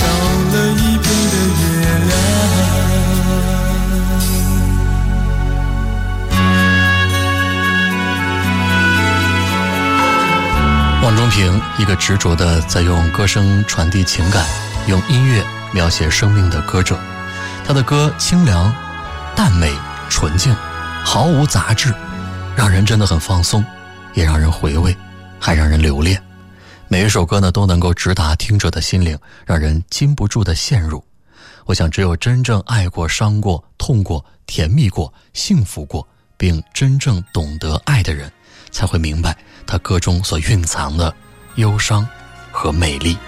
[11.78, 14.46] 一个执着的在用歌声传递情感、
[14.86, 16.98] 用音乐描写生命的歌者。
[17.66, 18.74] 他的歌清凉、
[19.34, 19.70] 淡美、
[20.08, 20.54] 纯净，
[21.04, 21.92] 毫无杂质，
[22.56, 23.62] 让人真的很放松，
[24.14, 24.96] 也让人回味，
[25.38, 26.20] 还让人留恋。
[26.88, 31.04] 每一首歌呢，都能够直达听者的心灵，让人禁不住的陷入。
[31.66, 36.06] 我想，只有真正爱过、伤过、痛过、甜蜜过、幸福过，
[36.38, 38.32] 并真正懂得爱的人，
[38.70, 39.36] 才会明白
[39.66, 41.12] 他歌中所蕴藏的
[41.56, 42.06] 忧伤
[42.50, 43.18] 和美丽。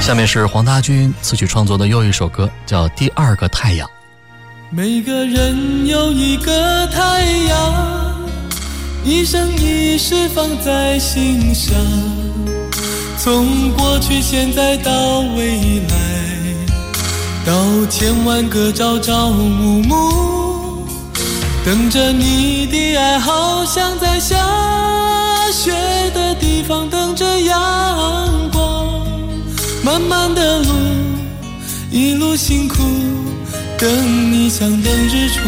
[0.00, 3.86] 下面是黄大军词曲创作的又一首歌，叫《第二个太阳》。
[4.70, 8.28] 每个人有一个太阳，
[9.04, 11.76] 一生一世放在心上，
[13.18, 15.96] 从过去、现在到未来，
[17.44, 20.49] 到千万个朝朝暮暮，
[21.64, 24.36] 等着你的爱，好像在下
[25.52, 25.72] 雪
[26.14, 29.06] 的地方等着阳光。
[29.84, 30.72] 漫漫的路，
[31.90, 32.76] 一路辛苦。
[33.78, 35.40] 等你像等日出，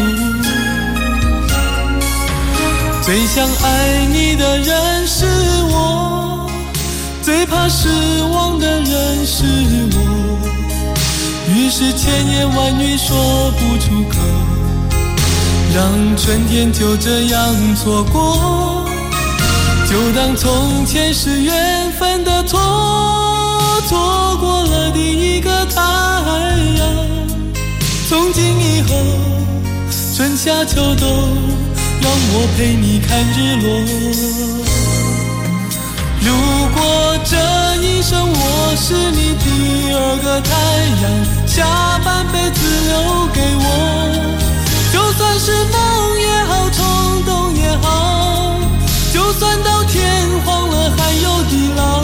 [3.03, 5.25] 最想爱你的人是
[5.69, 6.49] 我，
[7.21, 7.89] 最怕失
[8.31, 9.43] 望的人是
[9.93, 9.97] 我。
[11.53, 14.17] 于是千言万语说不出口，
[15.73, 18.85] 让春天就这样错过，
[19.89, 22.59] 就当从前是缘分的错，
[23.89, 26.87] 错过了第一个太阳。
[28.07, 28.93] 从今以后，
[30.15, 31.09] 春夏秋冬，
[32.01, 33.67] 让我陪你看日落。
[36.21, 36.31] 如
[36.75, 37.35] 果这
[37.81, 40.51] 一生我是你第二个太
[41.01, 41.03] 阳，
[41.47, 43.65] 下半辈子留给我，
[44.93, 48.59] 就算是梦也好，冲动也好，
[49.11, 52.03] 就算到天荒了还有地老。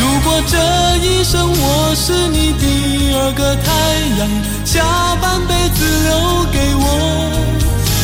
[0.00, 0.56] 如果这
[1.04, 3.70] 一生我是你第二个太
[4.18, 4.26] 阳，
[4.64, 4.82] 下
[5.20, 7.30] 半辈子留给我，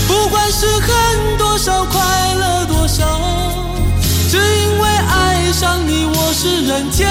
[0.06, 3.06] 不管是恨多少，快乐多少，
[4.30, 7.08] 只因为爱上你，我是人间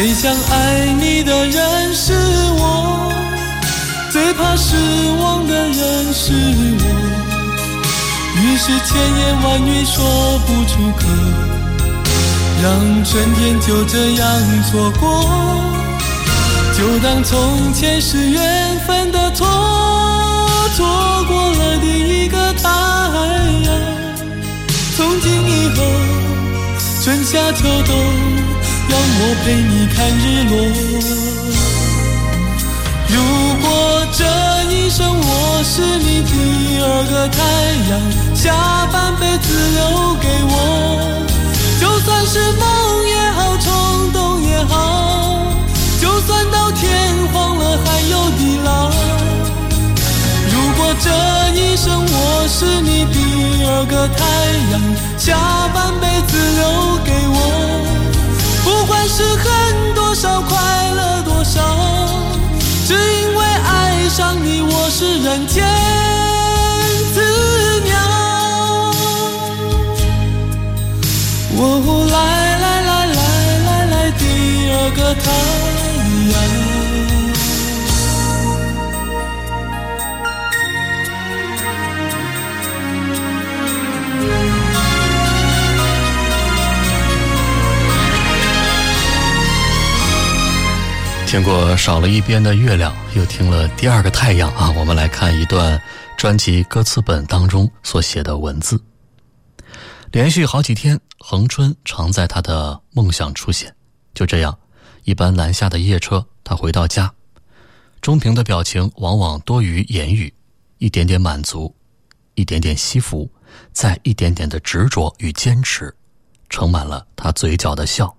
[0.00, 2.14] 最想爱你的人是
[2.56, 3.12] 我，
[4.10, 4.74] 最怕失
[5.20, 6.32] 望的人是
[6.80, 6.84] 我。
[8.34, 11.04] 于是千言万语说不出口，
[12.62, 14.26] 让春天就这样
[14.70, 15.22] 错过，
[16.78, 19.46] 就当从前是缘分的错，
[20.78, 22.70] 错过了第一个太
[23.66, 23.68] 阳。
[24.96, 25.84] 从今以后，
[27.04, 27.94] 春夏秋冬，
[28.90, 30.54] 让我陪你看日落。
[33.06, 33.14] 如
[33.62, 33.66] 果
[34.12, 34.24] 这
[34.72, 36.34] 一生我是你第
[36.82, 37.38] 二个太
[37.88, 37.90] 阳，
[38.34, 39.80] 下半辈子留
[40.20, 40.52] 给我，
[41.80, 42.64] 就算是梦
[43.06, 44.74] 也好，冲动也好，
[46.00, 46.88] 就算到天
[47.32, 48.90] 荒了还有地老。
[50.52, 51.08] 如果这
[51.54, 53.18] 一生我是你第
[53.64, 54.18] 二个太
[54.72, 54.80] 阳，
[55.16, 55.38] 下
[55.72, 57.38] 半辈子留给我，
[58.70, 60.56] 不管是恨多少，快
[60.94, 61.60] 乐多少。
[62.86, 65.66] 只因为爱上你，我是人间
[67.12, 67.20] 子
[67.80, 67.90] 鸟。
[71.58, 72.16] 哦，来
[72.64, 73.20] 来来来
[73.66, 74.22] 来来，第
[74.70, 75.26] 二个他
[91.30, 94.68] 听过少了一边的月亮，又听了第二个太阳啊！
[94.76, 95.80] 我们来看一段
[96.18, 98.82] 专辑歌词本当中所写的文字。
[100.10, 103.72] 连续好几天，恒春常在他的梦想出现。
[104.12, 104.58] 就这样，
[105.04, 107.14] 一班南下的夜车，他回到家，
[108.00, 110.34] 中平的表情往往多于言语，
[110.78, 111.72] 一点点满足，
[112.34, 113.30] 一点点惜福，
[113.72, 115.94] 再一点点的执着与坚持，
[116.48, 118.16] 盛满了他嘴角的笑。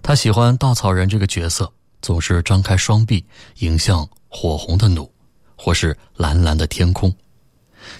[0.00, 1.70] 他喜欢稻草人这个角色。
[2.00, 3.24] 总是张开双臂
[3.58, 5.10] 迎向火红的弩，
[5.56, 7.14] 或是蓝蓝的天空。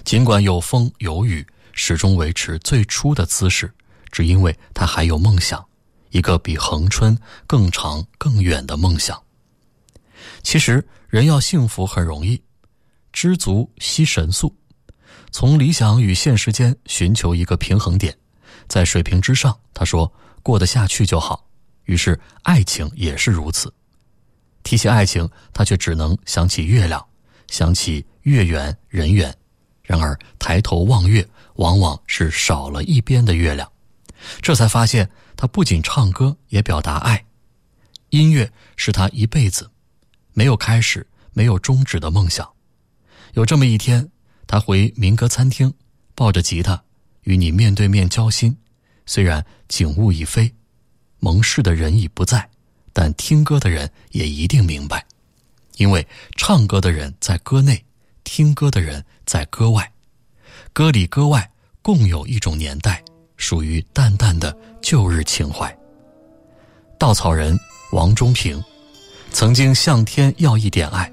[0.03, 3.71] 尽管有风有雨，始终维持最初的姿势，
[4.11, 5.65] 只因为他还有梦想，
[6.09, 9.21] 一个比恒春更长更远的梦想。
[10.43, 12.41] 其实人要幸福很容易，
[13.11, 14.55] 知足惜神速，
[15.31, 18.15] 从理想与现实间寻求一个平衡点，
[18.67, 20.11] 在水平之上，他说
[20.43, 21.45] 过得下去就好。
[21.85, 23.73] 于是爱情也是如此。
[24.63, 27.05] 提起爱情，他却只能想起月亮，
[27.47, 29.35] 想起月圆人圆。
[29.81, 33.71] 然而抬头望月，往往是少了一边的月亮。
[34.41, 37.25] 这才发现，他不仅唱歌，也表达爱。
[38.09, 39.69] 音乐是他一辈子
[40.33, 42.47] 没有开始、没有终止的梦想。
[43.33, 44.07] 有这么一天，
[44.45, 45.73] 他回民歌餐厅，
[46.13, 46.83] 抱着吉他，
[47.23, 48.55] 与你面对面交心。
[49.05, 50.53] 虽然景物已非，
[51.19, 52.49] 盟誓的人已不在。
[53.01, 55.05] 但听歌的人也一定明白，
[55.77, 57.81] 因为唱歌的人在歌内，
[58.25, 59.89] 听歌的人在歌外，
[60.73, 61.49] 歌里歌外
[61.81, 63.01] 共有一种年代，
[63.37, 65.73] 属于淡淡的旧日情怀。
[66.99, 67.57] 稻草人
[67.93, 68.61] 王中平，
[69.31, 71.09] 曾经向天要一点爱，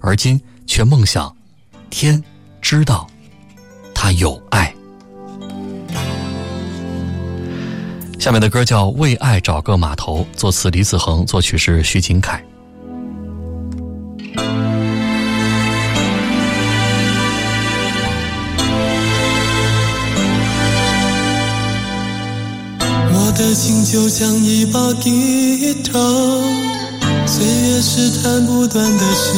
[0.00, 1.36] 而今却梦想，
[1.90, 2.24] 天
[2.62, 3.06] 知道
[3.94, 4.74] 他有爱。
[8.20, 12.44] 下面的歌叫《为爱找个码头》，作词李子恒，作曲是徐景凯。
[23.10, 25.98] 我的心就像一把吉他，
[27.26, 29.32] 岁月是弹不断的弦，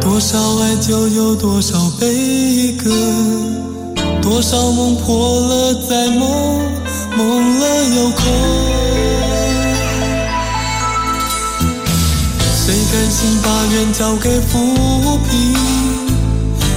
[0.00, 2.90] 多少爱就有多少悲歌。
[4.22, 6.60] 多少梦破了再梦，
[7.16, 8.22] 梦了又空。
[12.54, 15.56] 谁甘心把缘交给浮萍？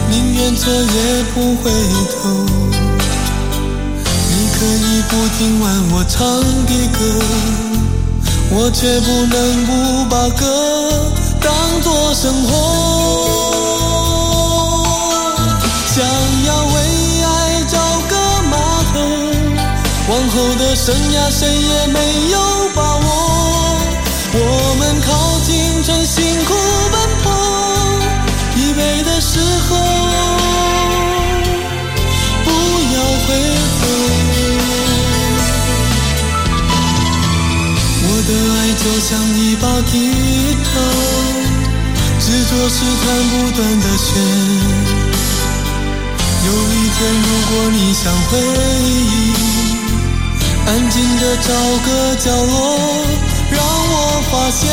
[0.09, 1.71] 宁愿错也不回
[2.11, 2.15] 头。
[4.27, 6.17] 你可以不听完我唱
[6.65, 6.99] 的歌，
[8.49, 9.35] 我却不能
[9.67, 9.69] 不
[10.09, 10.43] 把歌
[11.39, 12.51] 当作生活。
[15.95, 16.03] 想
[20.16, 21.99] 往后的生涯，谁也没
[22.32, 22.39] 有
[22.74, 23.07] 把握。
[24.32, 25.11] 我们靠
[25.41, 26.53] 青春，辛苦
[26.89, 27.28] 奔波，
[28.55, 29.76] 疲惫的时候
[32.45, 32.49] 不
[32.95, 33.28] 要回
[33.76, 33.84] 头。
[38.07, 39.93] 我的爱就像一把吉
[40.63, 40.68] 他，
[42.22, 44.07] 执着是弹不断的弦。
[46.45, 49.54] 有一天，如果你想回忆。
[50.68, 51.49] 安静的找
[51.86, 52.78] 个角落，
[53.51, 54.68] 让我发现，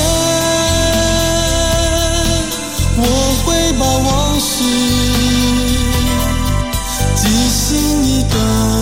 [2.97, 3.01] 我
[3.45, 4.65] 会把往事
[7.15, 8.82] 记心一段。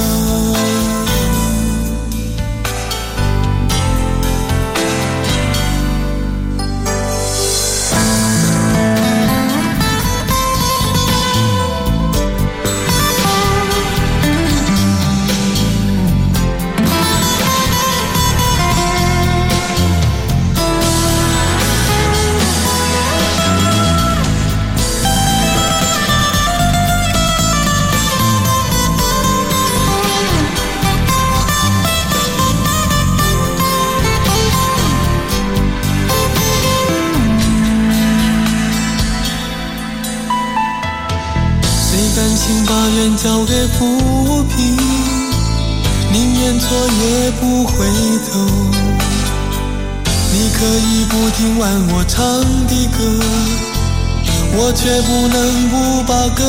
[55.02, 56.42] 不能不把歌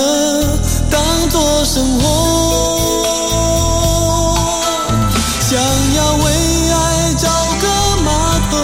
[0.90, 2.04] 当作生活。
[5.40, 5.60] 想
[5.96, 6.26] 要为
[6.72, 7.30] 爱找
[7.62, 7.68] 个
[8.04, 8.10] 码
[8.52, 8.58] 头，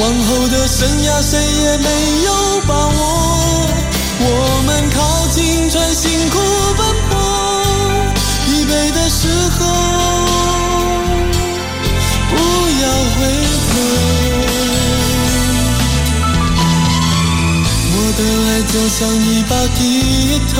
[0.00, 1.88] 往后的生涯谁也没
[2.24, 3.17] 有把握。
[18.18, 19.80] 的爱就像一把吉
[20.52, 20.56] 他，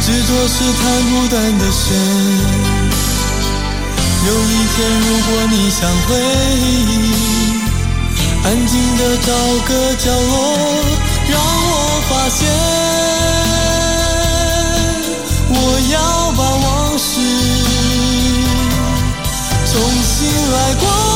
[0.00, 1.84] 执着是弹不断的弦。
[4.26, 6.08] 有一天，如果你想回
[6.56, 6.90] 忆，
[8.42, 9.28] 安静的找
[9.66, 10.34] 个角落，
[11.28, 11.70] 让我
[12.08, 12.40] 发现，
[15.50, 15.56] 我
[15.92, 15.96] 要
[16.32, 17.04] 把往事
[19.70, 20.16] 重新
[20.52, 21.07] 来过。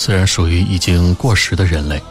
[0.00, 2.02] 虽然属于已经过时的人类，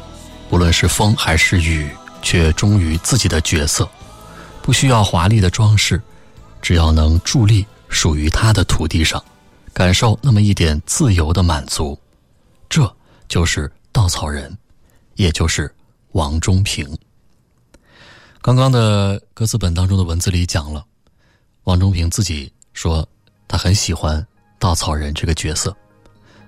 [0.51, 1.89] 无论是风还是雨，
[2.21, 3.89] 却忠于自己的角色，
[4.61, 5.99] 不需要华丽的装饰，
[6.61, 9.19] 只要能伫立属于他的土地上，
[9.73, 11.99] 感受那么一点自由的满足，
[12.69, 12.95] 这
[13.27, 14.55] 就是稻草人，
[15.15, 15.73] 也就是
[16.11, 16.95] 王中平。
[18.39, 20.85] 刚刚的歌词本当中的文字里讲了，
[21.63, 23.03] 王中平自己说
[23.47, 24.23] 他很喜欢
[24.59, 25.75] 稻草人这个角色。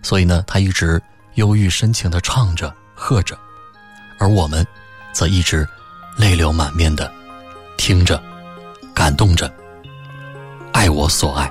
[0.04, 1.02] 所以呢，他一直
[1.36, 3.38] 忧郁深情的唱着、喝着，
[4.20, 4.66] 而我们，
[5.14, 5.68] 则一直
[6.18, 7.12] 泪流满面的
[7.78, 8.22] 听着、
[8.94, 9.52] 感动着，
[10.74, 11.50] 爱我所爱。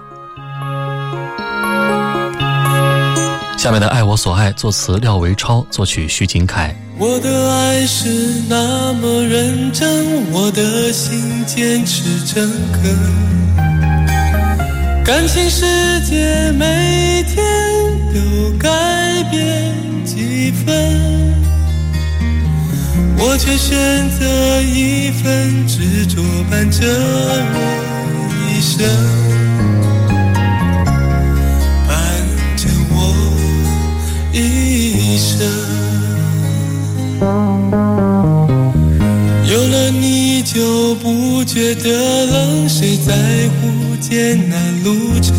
[3.56, 6.74] 下面的《爱我所爱》，作词廖维超，作曲徐锦凯。
[6.98, 8.08] 我的爱是
[8.48, 12.96] 那么认真，我的心坚持诚恳，
[15.04, 17.44] 感情世界每天
[18.14, 18.69] 都改
[20.70, 21.34] 分，
[23.18, 27.58] 我却选择一份执着伴着我
[28.46, 28.86] 一生，
[31.88, 31.92] 伴
[32.56, 32.94] 着我
[34.32, 35.28] 一生。
[39.50, 43.12] 有了你就不觉得冷，谁在
[43.56, 45.34] 乎艰难路程？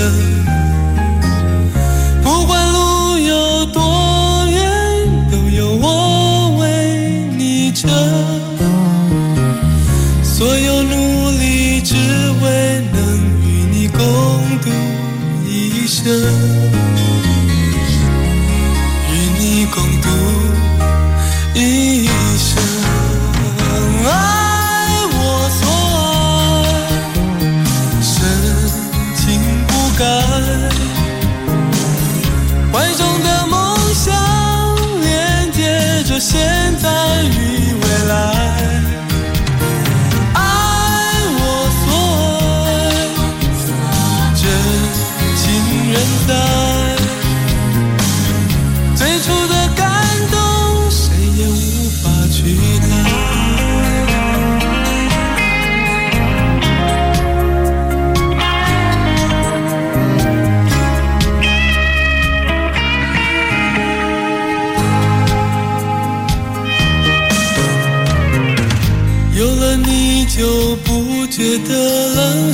[16.03, 16.70] 的，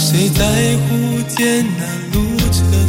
[0.10, 2.87] 谁在乎艰难路程？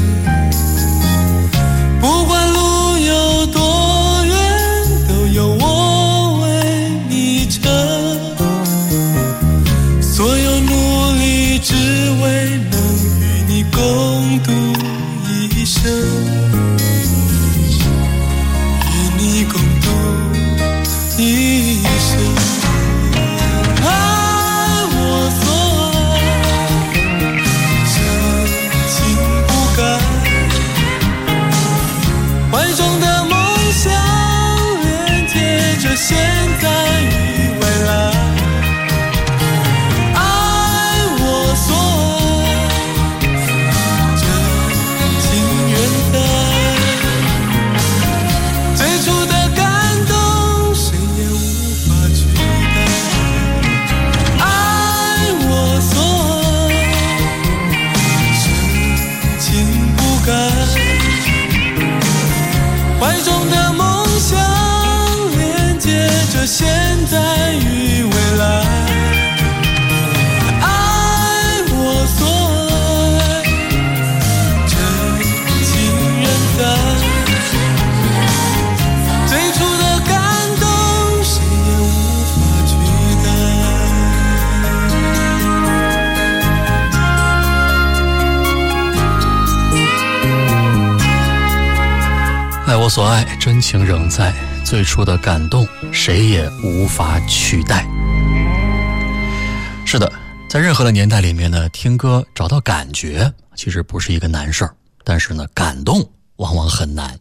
[92.89, 94.35] 所爱，真情仍在。
[94.65, 97.87] 最初的感动，谁也无法取代。
[99.87, 100.11] 是的，
[100.49, 104.75] 在任何的年代里面呢，听歌找到感觉其实不是一个难事儿，
[105.05, 107.19] 但是呢，感动往往很难。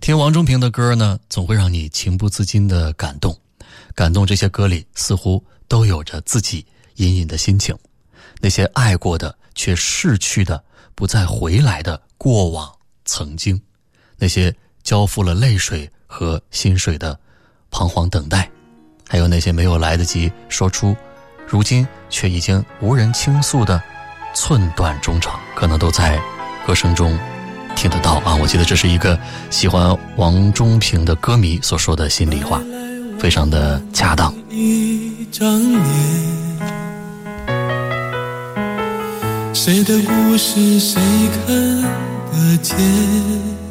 [0.00, 3.36] 听王中平的歌呢，总会让你情不自禁的感动。
[3.94, 6.66] 感动这些歌里似乎都有着自己
[6.96, 7.76] 隐隐的心情，
[8.40, 10.62] 那些爱过的却逝去的、
[10.94, 12.70] 不再回来的过往
[13.04, 13.60] 曾经。
[14.16, 17.18] 那些交付了泪水和薪水的
[17.70, 18.50] 彷徨等待，
[19.08, 20.94] 还有那些没有来得及说出，
[21.46, 23.82] 如今却已经无人倾诉的
[24.34, 26.20] 寸断衷肠，可能都在
[26.66, 27.18] 歌声中
[27.74, 28.34] 听得到啊！
[28.34, 29.18] 我记得这是一个
[29.50, 32.60] 喜欢王中平的歌迷所说的心里话，
[33.18, 34.34] 非常的恰当。
[39.54, 41.00] 谁的故事谁
[41.46, 41.82] 看
[42.32, 43.61] 得见？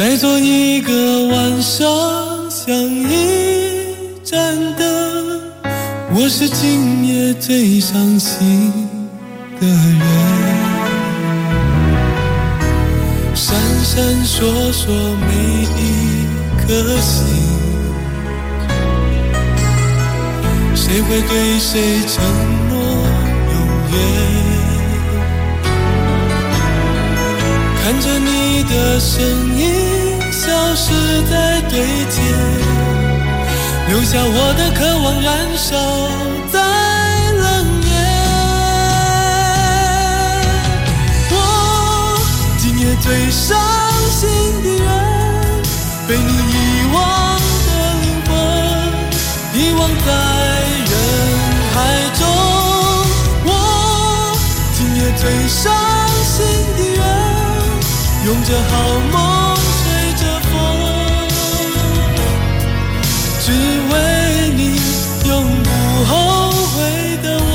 [0.00, 1.86] 带走一个晚上
[2.48, 3.84] 像一
[4.24, 5.42] 盏灯，
[6.14, 8.72] 我是今夜最伤心
[9.60, 10.00] 的人。
[13.34, 14.88] 闪闪烁烁
[15.20, 15.34] 每
[15.76, 16.24] 一
[16.66, 17.22] 颗星，
[20.74, 22.24] 谁会对谁承
[22.70, 22.74] 诺
[23.52, 23.54] 永
[23.92, 24.49] 远？
[27.82, 29.20] 看着你的身
[29.58, 32.20] 影消失在对街，
[33.88, 35.74] 留下我的渴望燃烧
[36.52, 36.60] 在
[37.32, 37.42] 冷
[37.82, 37.90] 夜。
[41.30, 41.34] 我
[42.58, 43.58] 今夜最伤
[44.10, 44.28] 心
[44.62, 44.88] 的人，
[46.06, 46.54] 被你遗
[46.92, 46.96] 忘
[47.66, 47.68] 的
[48.02, 48.30] 灵魂，
[49.54, 50.08] 遗忘在
[50.90, 50.92] 人
[51.74, 51.76] 海
[52.18, 52.20] 中。
[53.46, 53.48] 我
[54.76, 56.09] 今夜最伤。
[58.22, 60.52] 拥着好梦，吹着风，
[63.40, 63.50] 只
[63.90, 63.94] 为
[64.54, 64.60] 你
[65.26, 65.30] 永
[65.62, 65.68] 不
[66.04, 66.12] 后
[66.50, 67.48] 悔的我。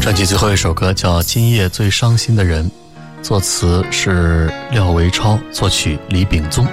[0.00, 2.68] 专辑最后一首歌叫《今夜最伤心的人》，
[3.22, 6.66] 作词是廖维超，作曲李秉宗。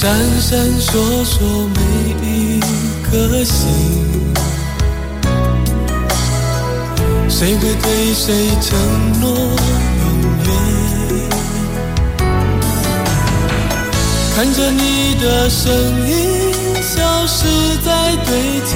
[0.00, 0.08] 闪
[0.40, 0.88] 闪烁
[1.26, 1.78] 烁每
[2.26, 2.58] 一
[3.02, 3.68] 颗星，
[7.28, 10.06] 谁会对谁承诺永
[10.46, 10.48] 远？
[14.34, 15.70] 看着你的身
[16.08, 16.50] 影
[16.82, 17.44] 消失
[17.84, 18.72] 在对街，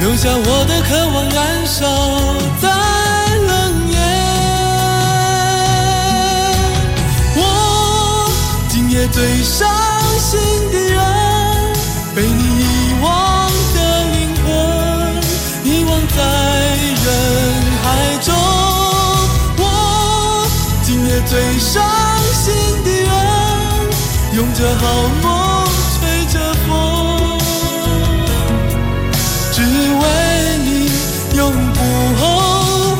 [0.00, 1.80] 留下我的渴望燃烧
[2.60, 2.68] 在
[8.96, 9.68] 夜最伤
[10.18, 10.40] 心
[10.72, 10.98] 的人，
[12.14, 13.78] 被你遗忘的
[14.12, 14.48] 灵魂
[15.64, 16.16] 遗忘在
[17.04, 17.06] 人
[17.84, 17.86] 海
[18.22, 18.34] 中。
[19.58, 19.62] 我
[20.82, 21.84] 今夜最伤
[22.32, 23.10] 心的人，
[24.34, 24.84] 拥着好
[25.22, 25.26] 梦
[25.98, 26.34] 吹着
[26.66, 27.38] 风，
[29.52, 30.04] 只为
[30.64, 30.68] 你
[31.36, 31.78] 永不
[32.18, 32.24] 后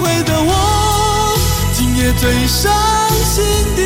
[0.03, 0.53] 悔的我。
[1.73, 2.71] 今夜最伤
[3.25, 3.43] 心
[3.77, 3.86] 的。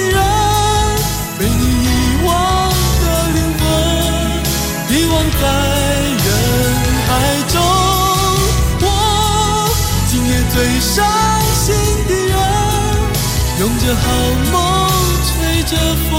[13.80, 14.02] 着好
[14.52, 14.60] 梦，
[15.24, 15.76] 吹着
[16.10, 16.12] 风，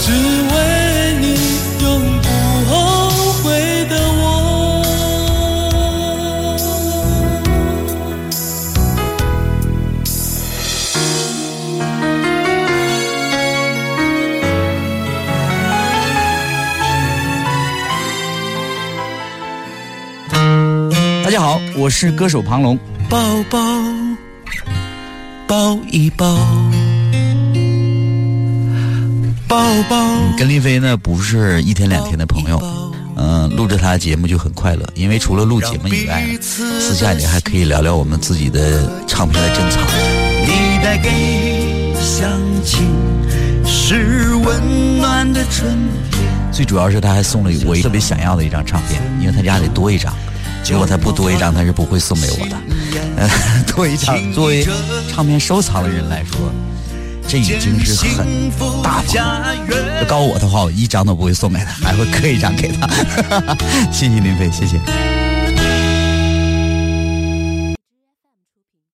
[0.00, 0.54] 只为
[1.20, 1.24] 你
[1.80, 1.86] 永
[2.22, 2.28] 不
[2.68, 2.74] 后
[3.44, 3.44] 悔
[3.88, 4.24] 的我。
[21.24, 22.76] 大家好，我是歌手庞龙。
[23.08, 23.16] 抱
[23.48, 23.58] 抱，
[25.56, 26.36] 抱一抱，
[29.48, 29.56] 抱
[29.88, 29.96] 抱。
[30.36, 32.62] 跟林飞呢不是一天两天的朋友，
[33.16, 39.82] 嗯、录着他的节目就很快乐，因为除了录节目以外呢，私下里还可以聊聊我们自己的唱片的珍藏。
[40.42, 42.30] 你带给乡
[42.62, 42.86] 亲
[43.64, 45.72] 是温暖的春
[46.10, 46.22] 天。
[46.52, 50.14] 最主要是他还送了我一特别想要的一张唱片，因为他家里多一张，
[50.70, 52.56] 如果他不多一张，他是不会送给我的。
[53.76, 54.66] 作为一场，作为
[55.06, 56.50] 唱片收藏的人来说，
[57.28, 58.50] 这已经是很
[58.82, 59.54] 大方了。
[60.00, 62.88] 要告我的话，我一张都不会送给他，还会刻一张给他。
[63.92, 64.80] 谢谢林飞，谢谢。